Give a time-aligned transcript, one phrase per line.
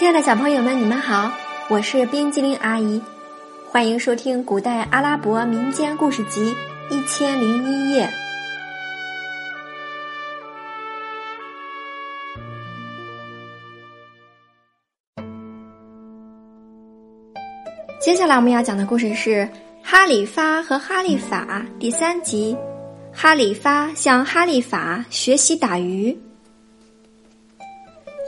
[0.00, 1.30] 亲爱的小朋友们，你们好，
[1.68, 3.02] 我是冰激凌阿姨，
[3.68, 6.54] 欢迎收听古代阿拉伯民间故事集
[6.94, 8.06] 《一千零一夜》。
[18.00, 19.30] 接下来我们要讲的故事是
[19.82, 22.56] 《哈里发和哈利法》第三集，
[23.12, 26.18] 哈里发向哈利法学习打鱼。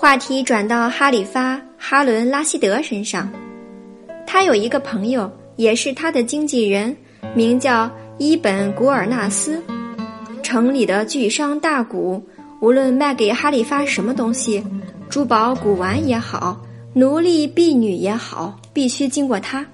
[0.02, 3.30] 话题转到哈里发哈伦拉希德身上，
[4.26, 6.96] 他有一个朋友，也是他的经纪人，
[7.36, 7.88] 名叫
[8.18, 9.62] 伊本古尔纳斯。
[10.42, 12.20] 城里的巨商大贾，
[12.60, 14.60] 无论卖给哈里发什么东西，
[15.08, 16.60] 珠宝、古玩也好。
[16.94, 19.64] 奴隶、婢女也好，必须经过他。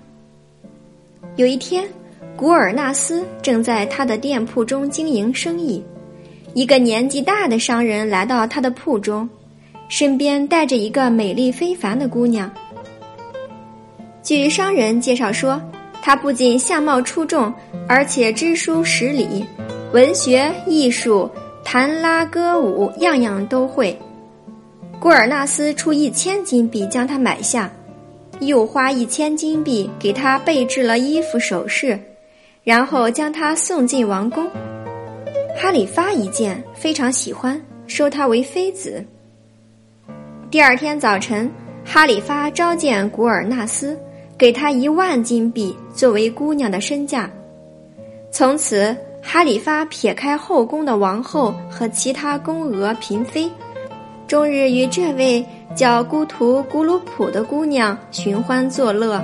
[1.36, 1.88] 有一天，
[2.36, 5.83] 古尔纳斯正在他的店铺中经营生意，
[6.52, 9.27] 一个年纪大的商人来到他的铺中，
[9.89, 12.50] 身边带着一个美丽非凡的姑娘。
[14.22, 15.61] 据商人介绍说，
[16.03, 17.53] 她不仅相貌出众，
[17.89, 19.44] 而且知书识礼，
[19.92, 21.31] 文学、艺术、
[21.64, 23.98] 弹拉歌舞，样样都会。
[25.00, 27.72] 古尔纳斯出一千金币将她买下，
[28.41, 31.98] 又花一千金币给她备制了衣服首饰，
[32.62, 34.47] 然后将她送进王宫。
[35.56, 39.03] 哈里发一见非常喜欢，收她为妃子。
[40.50, 41.50] 第二天早晨，
[41.84, 43.98] 哈里发召见古尔纳斯，
[44.38, 47.30] 给他一万金币作为姑娘的身价。
[48.30, 53.46] 从此，哈里发撇开后宫的王后和其他宫娥嫔妃。
[54.26, 59.22] 终日与这位叫孤图古鲁普的姑娘寻欢作乐，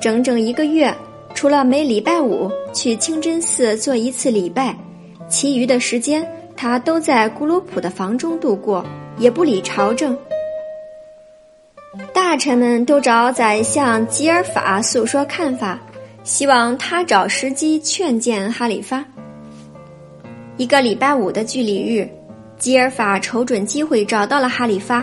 [0.00, 0.94] 整整一个月，
[1.34, 4.76] 除了每礼拜五去清真寺做一次礼拜，
[5.28, 6.24] 其余的时间
[6.56, 8.84] 他都在古鲁普的房中度过，
[9.20, 10.18] 也不理朝政。
[12.12, 15.78] 大臣们都找宰相吉尔法诉说看法，
[16.24, 19.04] 希望他找时机劝谏哈里发。
[20.56, 22.08] 一个礼拜五的聚礼日。
[22.58, 25.02] 吉尔法瞅准机会找到了哈里发，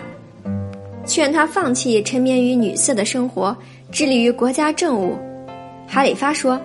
[1.07, 3.57] 劝他放弃沉湎于女色的生活，
[3.91, 5.17] 致力于国家政务。
[5.87, 6.61] 哈里发说：“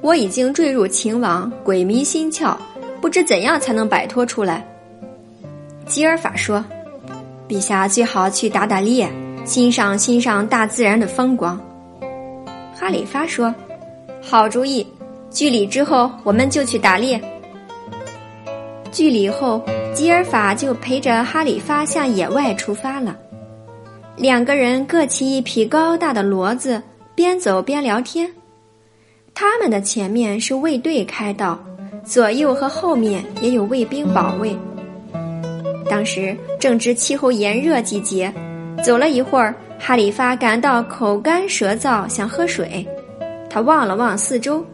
[0.00, 2.56] 我已经坠入情网，鬼迷心窍，
[2.98, 4.66] 不知怎样才能摆脱出来。”
[5.86, 6.64] 吉尔法说
[7.48, 9.08] ：“陛下最好去打打猎，
[9.44, 11.60] 欣赏欣赏大自然的风光。”
[12.78, 13.54] 哈里发说
[14.22, 14.86] ：“好主意，
[15.30, 17.20] 据礼之后我们就去打猎。”
[18.92, 19.62] 据礼后。
[19.96, 23.16] 吉尔法就陪着哈里发向野外出发了，
[24.14, 26.82] 两个人各骑一匹高大的骡子，
[27.14, 28.30] 边走边聊天。
[29.32, 31.58] 他们的前面是卫队开道，
[32.04, 34.54] 左右和后面也有卫兵保卫。
[35.88, 38.32] 当时正值气候炎热季节，
[38.84, 42.86] 走了一会儿，哈里发感到口干舌燥，想喝水。
[43.48, 44.64] 他望了望四周，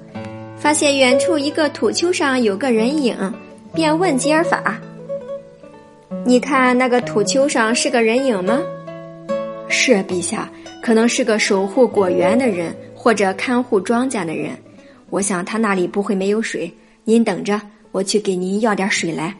[0.56, 3.16] 发现远处一个土丘上有个人影，
[3.74, 4.80] 便问吉尔法。
[6.24, 8.60] 你看那个土丘上是个人影吗？
[9.68, 10.50] 是陛下，
[10.82, 14.50] 可能是个守护果园的人，或者看护庄稼的人。
[15.10, 16.72] 我想他那里不会没有水。
[17.04, 19.34] 您等着，我去给您要点水来。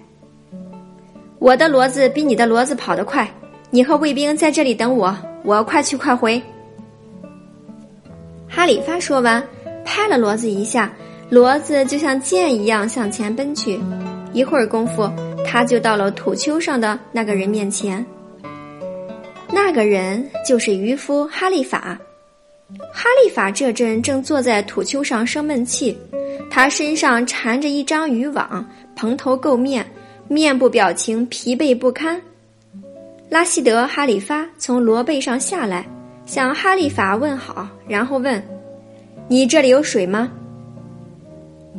[1.43, 3.29] 我的骡子比你的骡子跑得快，
[3.69, 6.41] 你和卫兵在这里等我，我快去快回。
[8.49, 9.43] 哈里发说完，
[9.85, 10.95] 拍了骡子一下，
[11.33, 13.81] 骡子就像箭一样向前奔去。
[14.33, 15.11] 一会儿功夫。
[15.45, 18.07] 他就到了土丘上的那个人面前。
[19.53, 21.99] 那个人就是渔夫哈利法。
[22.93, 25.99] 哈利法这阵正坐在土丘上生闷气，
[26.49, 28.65] 他身上缠着一张渔网，
[28.95, 29.85] 蓬头垢面，
[30.29, 32.21] 面部表情疲惫不堪。
[33.29, 35.87] 拉希德·哈里发从骡背上下来，
[36.27, 38.43] 向哈利法问好，然后问
[39.29, 40.31] ：“你这里有水吗？”“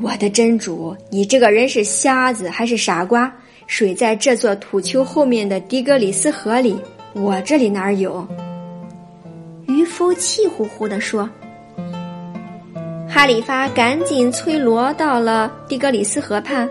[0.02, 3.32] 我的真主，你这个人是瞎子还是傻瓜？”
[3.66, 6.76] 水在这座土丘后面的迪格里斯河里，
[7.14, 8.28] 我这里哪儿有？
[9.68, 11.28] 渔夫气呼呼地说。
[13.08, 16.70] 哈里发赶紧催骡到了迪格里斯河畔，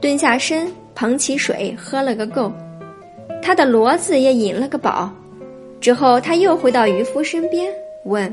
[0.00, 2.52] 蹲下身捧起水喝了个够，
[3.42, 5.12] 他的骡子也饮了个饱。
[5.80, 7.70] 之后他又回到渔夫身边，
[8.04, 8.32] 问：“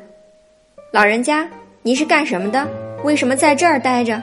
[0.91, 1.49] 老人家，
[1.81, 2.67] 你是干什么的？
[3.03, 4.21] 为什么在这儿待着？”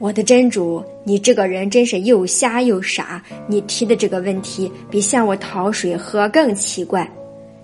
[0.00, 3.22] 我的真主，你这个人真是又瞎又傻！
[3.46, 7.08] 你提的这个问题比向我讨水喝更奇怪。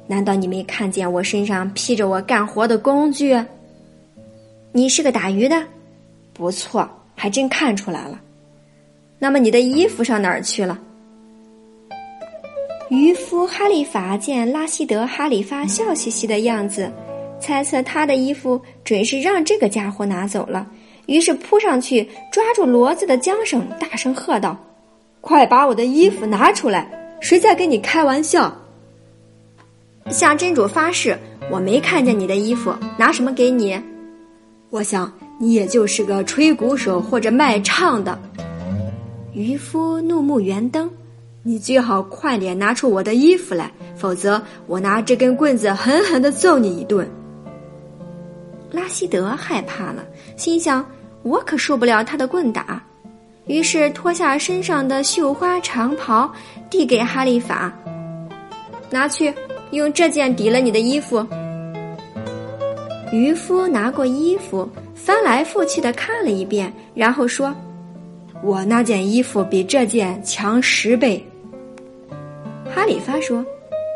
[0.07, 3.37] 难道你没看见我身上披着我干活的工具？
[4.73, 5.61] 你是个打鱼的，
[6.33, 8.21] 不错，还真看出来了。
[9.21, 10.79] 那么你的衣服上哪儿去了？
[12.89, 16.91] 渔夫哈利法见拉希德哈里发笑嘻嘻的样子，
[17.39, 20.67] 猜测他的衣服准是让这个家伙拿走了，
[21.07, 24.57] 于是扑上去抓住骡子的缰绳，大声喝道
[25.21, 26.91] ：“快把我的衣服拿出来！
[27.21, 28.53] 谁在跟你开玩笑？”
[30.11, 31.17] 向真主发誓，
[31.51, 33.81] 我没看见你的衣服，拿什么给你？
[34.71, 38.19] 我想你也就是个吹鼓手或者卖唱的。
[39.33, 40.91] 渔夫怒目圆瞪。
[41.43, 47.09] 你最好快点拿出我的衣服来，否则我拿这根棍子狠狠的揍你一顿。
[48.71, 50.05] 拉希德害怕了，
[50.37, 50.85] 心想：
[51.23, 52.83] 我可受不了他的棍打，
[53.47, 56.31] 于是脱下身上的绣花长袍，
[56.69, 57.73] 递给哈利法
[58.91, 59.33] ：“拿去，
[59.71, 61.27] 用这件抵了你的衣服。”
[63.13, 67.53] 渔夫拿过衣服，翻来覆去的看了一遍，然后说
[68.43, 71.25] ：“我那件衣服比这件强十倍。”
[72.75, 73.45] 哈里发说：“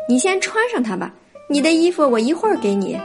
[0.07, 1.13] 你先穿上它吧，
[1.49, 2.99] 你的衣服我一会儿给你。”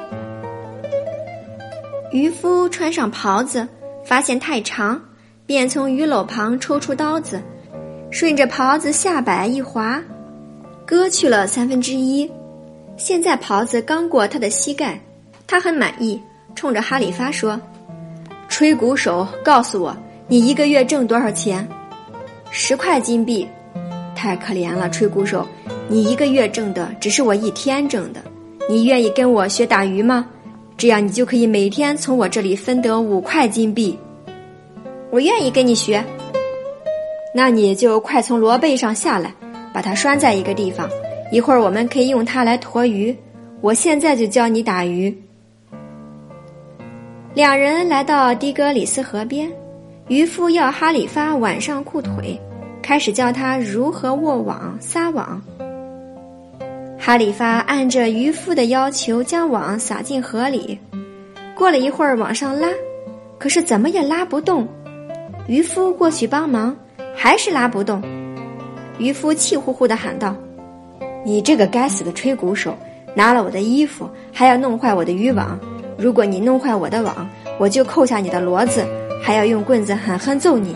[2.12, 3.66] 渔夫穿上袍子，
[4.04, 5.00] 发现太长，
[5.46, 7.40] 便从鱼篓旁抽出刀子，
[8.10, 10.02] 顺着袍子下摆一划，
[10.84, 12.28] 割去了三分之一。
[12.96, 15.00] 现在袍子刚过他的膝盖，
[15.46, 16.20] 他很满意，
[16.56, 17.58] 冲着哈里发说
[18.48, 19.96] ：“吹鼓手，告诉我，
[20.31, 21.69] 你一个月挣多少钱
[22.53, 23.47] ？”“十块金币。”
[24.15, 25.44] 太可怜了，吹鼓手，
[25.88, 28.23] 你一个月挣的只是我一天挣的。
[28.69, 30.25] 你愿意跟我学打鱼吗？
[30.77, 33.99] 这样你就可以每天从我这里分得五块金币。
[35.11, 36.05] 我愿意跟你学。
[37.35, 39.35] 那你就快从罗背上下来，
[39.75, 40.88] 把它拴在一个地方，
[41.32, 43.17] 一会儿我们可以用它来驮鱼。
[43.61, 45.12] 我现在就教你打鱼。
[47.35, 49.50] 两人来到迪格里斯河边，
[50.10, 52.36] 渔夫要哈里发挽上裤腿。
[52.82, 55.40] 开始教他如何握网撒网。
[56.98, 60.76] 哈里发按着渔夫的要求将网撒进河里，
[61.54, 62.68] 过了一会儿往上拉，
[63.38, 64.66] 可是怎么也拉不动。
[65.46, 66.76] 渔夫过去帮忙，
[67.14, 68.02] 还是拉不动。
[68.98, 70.34] 渔夫气呼呼地喊道
[71.24, 72.76] ：“你这个该死的吹鼓手，
[73.14, 75.56] 拿了我的衣服，还要弄坏我的渔网。
[75.96, 77.28] 如果你弄坏我的网，
[77.60, 78.84] 我就扣下你的骡子，
[79.20, 80.75] 还要用棍子狠狠揍你。”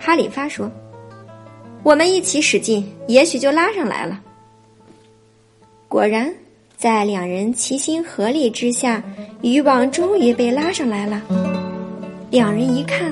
[0.00, 0.70] 哈里发说。
[1.82, 4.20] 我们一起使劲，也许就拉上来了。
[5.86, 6.34] 果然，
[6.76, 9.00] 在两人齐心合力之下，
[9.40, 11.22] 渔网终于被拉上来了。
[12.28, 13.08] 两人一看，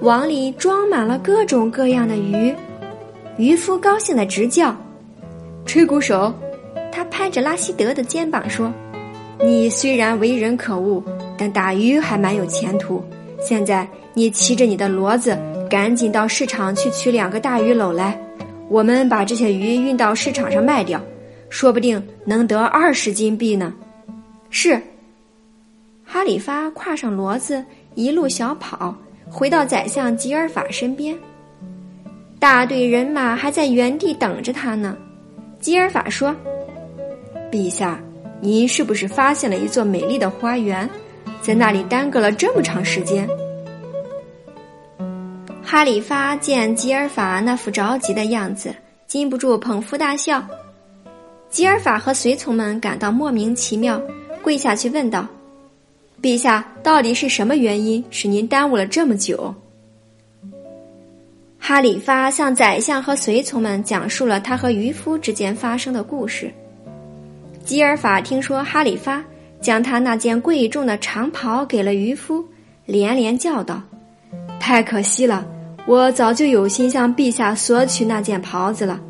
[0.00, 2.54] 网里装满了各种各样的鱼，
[3.36, 4.74] 渔夫高兴的直叫
[5.66, 6.32] ：“吹鼓手！”
[6.90, 8.72] 他拍着拉希德的肩膀说
[9.44, 11.04] ：“你虽然为人可恶，
[11.36, 13.04] 但打鱼还蛮有前途。
[13.40, 15.36] 现在你骑着你的骡子。”
[15.68, 18.16] 赶紧到市场去取两个大鱼篓来，
[18.68, 21.02] 我们把这些鱼运到市场上卖掉，
[21.50, 23.74] 说不定能得二十金币呢。
[24.48, 24.80] 是。
[26.04, 27.64] 哈里发跨上骡子，
[27.96, 28.94] 一路小跑，
[29.28, 31.18] 回到宰相吉尔法身边。
[32.38, 34.96] 大队人马还在原地等着他呢。
[35.58, 36.32] 吉尔法说
[37.50, 38.00] ：“陛下，
[38.40, 40.88] 您是不是发现了一座美丽的花园，
[41.40, 43.28] 在那里耽搁了这么长时间？”
[45.62, 48.74] 哈里发见吉尔法那副着急的样子，
[49.06, 50.42] 禁不住捧腹大笑。
[51.50, 54.00] 吉尔法和随从们感到莫名其妙，
[54.42, 55.26] 跪下去问道
[56.22, 59.52] ：“陛下，到底是什么原因使您耽误了这么久？”
[61.58, 66.52] 哈里发向宰相和随从们讲述了他和渔夫之间发生的故事。
[67.64, 69.24] 吉尔法听说哈里发
[69.66, 72.44] 将他那件贵重的长袍给了渔夫，
[72.84, 73.82] 连连叫道
[74.60, 75.44] ：“太可惜了！”
[75.86, 79.00] 我早就有心向陛下索取那件袍子了。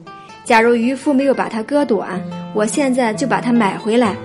[0.45, 2.19] 假如渔夫没有把它割短，
[2.55, 4.17] 我现在就把它买回来。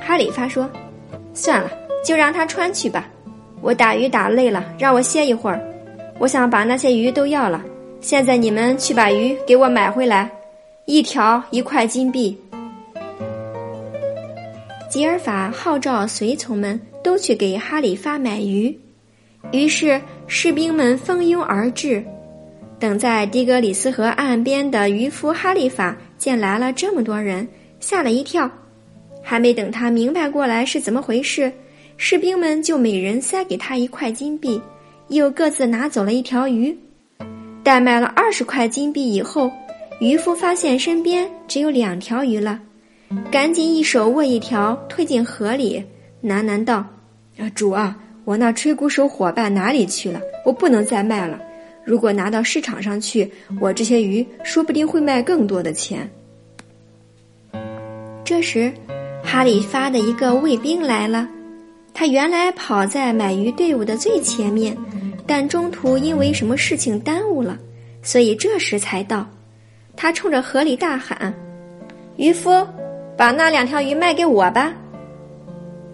[0.00, 0.66] 哈里发说
[1.34, 1.70] ：“算了，
[2.02, 3.06] 就让他穿去吧。
[3.60, 5.60] 我打鱼打累了，让我歇一会儿。
[6.18, 7.62] 我想把那些鱼都要了。
[8.00, 10.30] 现在你们去把鱼给我买回来，
[10.86, 12.34] 一条一块金币。”
[14.92, 18.78] 吉尔法号召随从们都去给哈里发买鱼，
[19.50, 19.98] 于是。
[20.26, 22.04] 士兵们蜂拥而至，
[22.78, 27.48] 等在迪格里斯河岸边的渔夫哈利法见来了这么多人，
[27.80, 28.50] 吓了一跳。
[29.22, 31.50] 还没等他明白过来是怎么回事，
[31.96, 34.60] 士兵们就每人塞给他一块金币，
[35.08, 36.76] 又各自拿走了一条鱼。
[37.62, 39.50] 待卖了二十块金币以后，
[40.00, 42.60] 渔夫发现身边只有两条鱼了，
[43.30, 45.82] 赶紧一手握一条推进河里，
[46.22, 46.86] 喃喃道
[47.38, 50.20] ：“啊，主啊！”我那吹鼓手伙伴哪里去了？
[50.44, 51.40] 我不能再卖了。
[51.84, 53.28] 如果拿到市场上去，
[53.60, 56.08] 我这些鱼说不定会卖更多的钱。
[58.24, 58.72] 这时，
[59.24, 61.28] 哈里发的一个卫兵来了。
[61.92, 64.76] 他原来跑在买鱼队伍的最前面，
[65.26, 67.58] 但中途因为什么事情耽误了，
[68.02, 69.28] 所以这时才到。
[69.96, 71.34] 他冲着河里大喊
[72.16, 72.50] ：“渔夫，
[73.22, 74.74] 把那两条鱼卖给我吧！”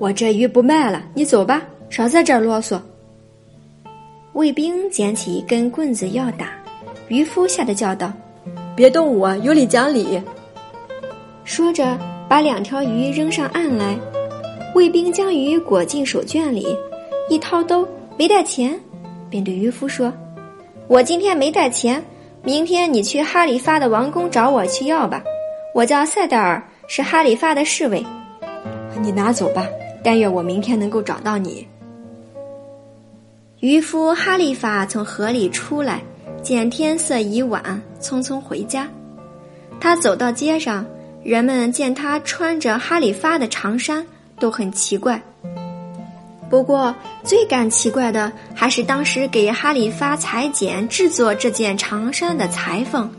[0.00, 2.80] 我这鱼不卖了，你走吧，少在这儿啰嗦。
[4.32, 6.48] 卫兵捡起一根棍子要打，
[7.08, 8.10] 渔夫吓得叫道
[8.74, 10.18] ：“别动我，有理讲理。”
[11.44, 11.98] 说着，
[12.30, 13.94] 把两条鱼扔上岸来。
[14.74, 16.74] 卫兵将鱼裹进手绢里，
[17.28, 18.74] 一掏兜没带钱，
[19.28, 20.10] 便对渔夫说
[20.88, 22.02] ：“我今天没带钱，
[22.42, 25.22] 明天你去哈里发的王宫找我去要吧。
[25.74, 28.04] 我叫塞德尔，是哈里发的侍卫。
[29.00, 29.64] 你拿走吧，
[30.02, 31.64] 但愿我明天能够找到你。”
[33.60, 36.02] 渔夫哈利法从河里出来，
[36.42, 38.88] 见天色已晚，匆匆回家。
[39.78, 40.84] 他走到街上，
[41.22, 44.04] 人们见他穿着哈里发的长衫。
[44.40, 45.20] 都很奇怪，
[46.48, 53.10] 不过最感奇怪的还是当时给哈里发裁剪制作这件长衫的裁缝。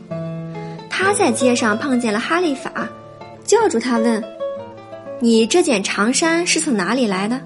[0.88, 2.88] 他在街上碰见了哈利法，
[3.50, 4.22] 叫住他问
[5.18, 7.40] ：“你这件长衫是从哪里来的？”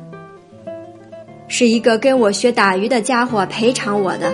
[1.48, 4.30] 是一个跟我学打鱼的家伙赔偿我的，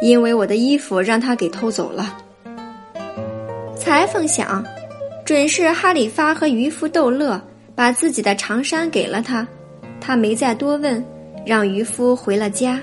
[0.00, 2.16] 因为我的衣服让他给偷走了。
[3.76, 4.64] 裁缝想，
[5.24, 7.42] 准是哈里发和渔夫逗乐。
[7.74, 9.46] 把自己的长衫给了他，
[10.00, 11.04] 他没再多问，
[11.44, 12.80] 让渔夫回了家。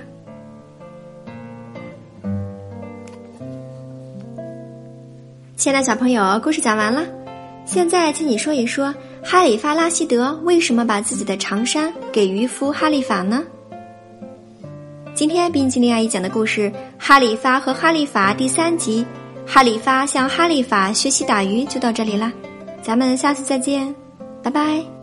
[5.57, 7.03] 亲爱的小朋友，故事讲完了，
[7.65, 8.93] 现在请你说一说
[9.23, 13.43] 哈里发拉希德为什么把自己的长衫给渔夫哈利法呢？
[15.13, 19.05] 今天冰淇淋阿姨讲的故事《哈里发和哈利法》第三集，
[19.47, 22.31] 哈里发向哈利法学习打鱼就到这里啦，
[22.81, 23.93] 咱们下次再见。
[24.43, 24.94] 拜拜。